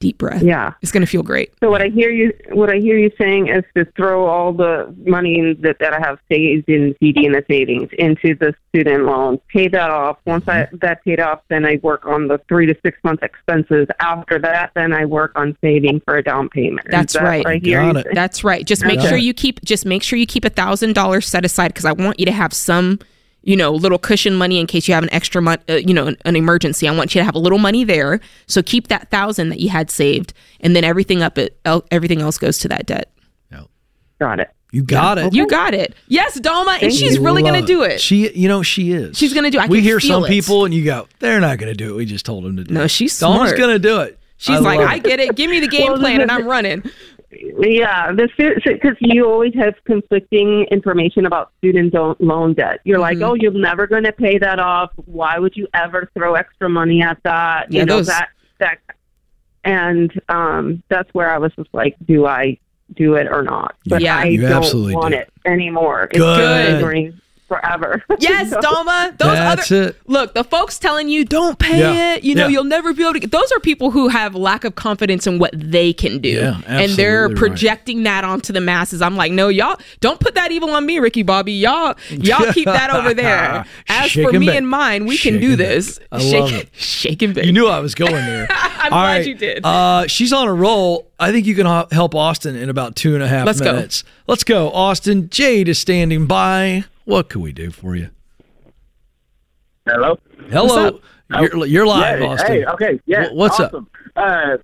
[0.00, 0.42] Deep breath.
[0.42, 0.72] Yeah.
[0.80, 1.52] It's going to feel great.
[1.60, 4.94] So what I hear you what I hear you saying is to throw all the
[5.04, 9.38] money that, that I have saved in CD and the savings into the student loan,
[9.48, 10.18] pay that off.
[10.24, 10.76] Once I mm-hmm.
[10.80, 13.88] that paid off, then I work on the three to six month expenses.
[14.00, 16.86] After that, then I work on saving for a down payment.
[16.90, 17.44] That's that right.
[17.44, 18.06] what I Got it.
[18.14, 18.66] That's right.
[18.66, 19.08] Just make Okay.
[19.08, 21.92] sure you keep just make sure you keep a thousand dollars set aside because I
[21.92, 22.98] want you to have some,
[23.42, 26.06] you know, little cushion money in case you have an extra month, uh, you know,
[26.08, 26.86] an, an emergency.
[26.86, 28.20] I want you to have a little money there.
[28.46, 32.20] So keep that thousand that you had saved, and then everything up it, el- everything
[32.20, 33.10] else goes to that debt.
[34.18, 34.50] Got it.
[34.70, 35.32] You got it.
[35.32, 35.94] You got it.
[36.06, 38.00] Yes, Doma, and she's really gonna do it.
[38.02, 39.16] She, you know, she is.
[39.16, 39.62] She's gonna do it.
[39.62, 40.28] I we can hear feel some it.
[40.28, 42.64] people, and you go, "They're not going to do it." We just told them to
[42.64, 42.74] do.
[42.74, 42.82] No, it.
[42.82, 43.56] No, she's Dawn's smart.
[43.56, 44.18] going to do it.
[44.36, 45.34] She's I like, love I get it.
[45.36, 46.82] Give me the game Well, plan, and I'm running.
[47.32, 48.28] Yeah, the
[48.64, 52.80] because you always have conflicting information about student loan debt.
[52.84, 53.28] You're like, Mhm.
[53.28, 54.90] oh, you're never going to pay that off.
[55.06, 57.70] Why would you ever throw extra money at that?
[57.70, 58.78] Yeah, you know those- that that,
[59.64, 62.58] and um, that's where I was just like, do I
[62.96, 63.76] do it or not?
[63.86, 64.18] But Yeah.
[64.18, 65.20] I You don't absolutely want do.
[65.20, 66.08] it anymore.
[66.10, 66.36] It's Good.
[66.36, 67.20] been lingering
[67.50, 68.02] forever.
[68.20, 69.16] Yes, So- Doma.
[69.18, 69.96] Those That's other it.
[70.06, 72.14] look, the folks telling you don't pay Yeah.
[72.14, 72.24] it.
[72.24, 72.48] You know, Yeah.
[72.52, 73.20] you'll never be able to.
[73.20, 76.60] Get, those are people who have lack of confidence in what they can do, Yeah,
[76.66, 77.36] and they're absolutely right.
[77.36, 79.02] projecting that onto the masses.
[79.02, 81.52] I'm like, no, y'all don't put that evil on me, Ricky Bobby.
[81.54, 83.64] Y'all, y'all keep that over there.
[83.88, 84.56] As Shake for and me bake.
[84.56, 85.68] and mine, we Shake can do and bake.
[85.68, 86.00] this.
[86.12, 86.68] I shake, love it.
[86.74, 87.46] shake and bake.
[87.46, 88.46] You knew I was going there.
[88.80, 89.26] I'm All glad right.
[89.26, 89.64] you did.
[89.64, 91.08] Uh, she's on a roll.
[91.18, 93.72] I think you can help Austin in about two and a half Let's go.
[93.72, 94.04] minutes.
[94.26, 95.28] Let's go, Austin.
[95.30, 96.84] Jade is standing by.
[97.10, 98.08] What can we do for you?
[99.84, 100.16] Hello.
[100.48, 101.00] Hello.
[101.28, 102.46] You're, you're live, yeah, Austin.
[102.52, 103.00] Hey, okay.
[103.04, 103.28] Yeah.
[103.28, 103.74] Wh- what's up?
[104.14, 104.58] Uh,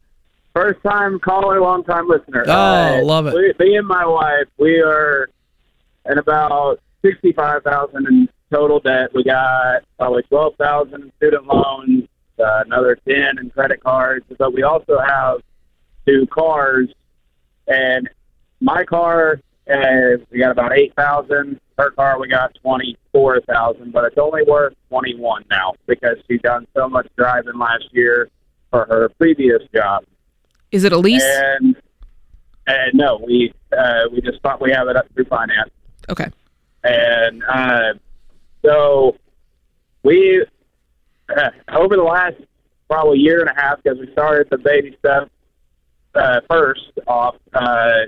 [0.55, 2.45] first time caller, long time listener.
[2.47, 3.35] Oh, uh, love it.
[3.35, 5.29] We, me and my wife, we are
[6.09, 9.11] in about sixty-five thousand in total debt.
[9.13, 12.05] We got probably twelve thousand in student loans,
[12.39, 15.39] uh, another ten in credit cards, but we also have
[16.07, 16.91] two cars.
[17.67, 18.09] And
[18.61, 21.61] my car, uh, we got about eight thousand.
[21.79, 26.66] Her car, we got twenty-four thousand, but it's only worth twenty-one now because she done
[26.74, 28.31] so much driving last year
[28.70, 30.05] for her previous job.
[30.72, 31.22] Is it a lease?
[31.24, 31.77] And
[32.66, 35.70] and no, we uh, we just thought we have it up through finance,
[36.09, 36.29] okay.
[36.83, 37.93] and uh,
[38.64, 39.16] so
[40.03, 40.45] we
[41.29, 42.37] uh, over the last
[42.89, 45.29] probably year and a half because we started the baby stuff
[46.14, 48.07] uh, first off uh,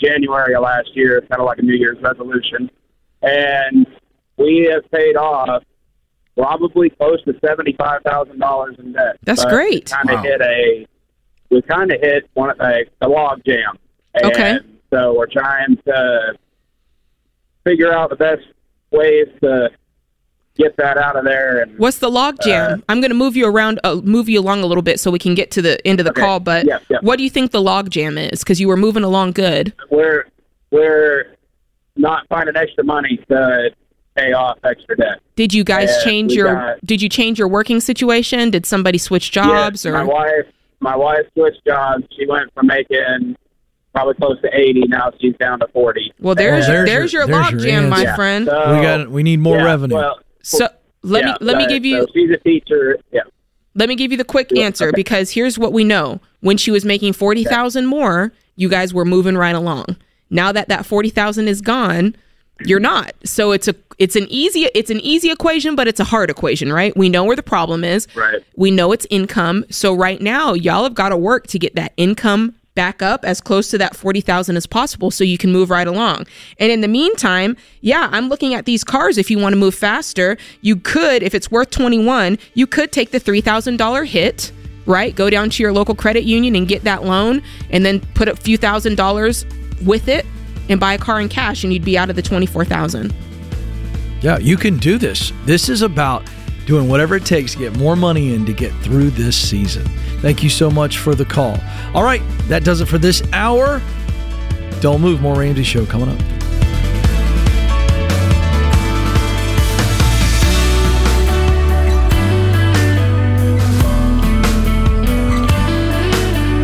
[0.00, 2.70] January of last year, kind of like a New Year's resolution,
[3.24, 3.86] and
[4.36, 5.62] we have paid off
[6.36, 9.16] probably close to seventy five thousand dollars in debt.
[9.22, 9.86] That's But great.
[9.90, 10.22] Kind of Wow.
[10.22, 10.86] hit a
[11.50, 13.78] we kind of hit one a, a log jam.
[14.14, 14.58] And Okay.
[14.92, 16.34] So we're trying to
[17.64, 18.42] figure out the best
[18.90, 19.70] ways to
[20.56, 21.62] get that out of there.
[21.62, 22.82] And What's the log jam?
[22.88, 25.18] I'm going to move you around, uh, move you along a little bit so we
[25.18, 26.20] can get to the end of the Okay.
[26.20, 26.38] call.
[26.40, 26.98] But Yeah, yeah.
[27.00, 28.40] what do you think the log jam is?
[28.40, 29.72] Because you were moving along good.
[29.90, 30.26] we're
[30.70, 31.33] we're
[31.96, 33.70] not finding extra money to
[34.16, 35.20] pay off extra debt.
[35.36, 36.54] Did you guys Yeah, change your?
[36.54, 38.50] got- did you change your working situation?
[38.50, 39.94] Did somebody switch jobs Yeah, or?
[39.94, 40.46] my wife
[40.80, 42.04] my wife switched jobs.
[42.16, 43.36] She went from making
[43.94, 44.82] probably close to eighty.
[44.86, 46.12] Now she's down to forty.
[46.20, 48.14] well, there's Oh, your, there's there's your- your, there's your jam, my answer.
[48.14, 48.46] friend.
[48.46, 49.10] So, we got.
[49.10, 49.94] We need more yeah, revenue.
[49.96, 50.68] Well, so
[51.02, 52.98] let yeah, me let me give you So she's a teacher.
[53.12, 53.22] Yeah.
[53.74, 54.96] let me give you the quick answer okay.
[54.96, 59.04] because here's what we know: when she was making forty thousand more, you guys were
[59.04, 59.96] moving right along.
[60.30, 62.16] Now that that forty thousand is gone,
[62.64, 63.12] you're not.
[63.24, 66.72] So it's a it's an easy it's an easy equation, but it's a hard equation,
[66.72, 66.96] right?
[66.96, 68.06] We know where the problem is.
[68.14, 68.42] Right.
[68.56, 69.64] We know it's income.
[69.70, 73.40] So right now, y'all have got to work to get that income back up as
[73.40, 76.26] close to that 40,000 as possible so you can move right along.
[76.58, 79.74] And in the meantime, yeah, I'm looking at these cars if you want to move
[79.74, 84.50] faster, you could if it's worth 21, you could take the $3,000 hit,
[84.86, 85.14] right?
[85.14, 88.34] Go down to your local credit union and get that loan and then put a
[88.34, 89.46] few thousand dollars
[89.82, 90.26] with it
[90.68, 93.14] and buy a car in cash and you'd be out of the 24,000.
[94.20, 95.32] Yeah, you can do this.
[95.44, 96.28] This is about
[96.66, 99.84] doing whatever it takes to get more money in to get through this season.
[100.20, 101.58] Thank you so much for the call.
[101.92, 103.82] All right, that does it for this hour.
[104.80, 105.20] Don't move.
[105.20, 106.63] More Ramsey Show coming up.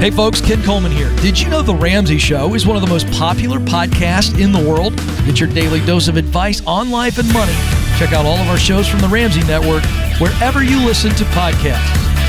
[0.01, 1.15] Hey folks, Ken Coleman here.
[1.17, 4.59] Did you know The Ramsey Show is one of the most popular podcasts in the
[4.59, 4.97] world?
[5.27, 7.53] Get your daily dose of advice on life and money.
[7.99, 9.85] Check out all of our shows from The Ramsey Network
[10.19, 12.20] wherever you listen to podcasts.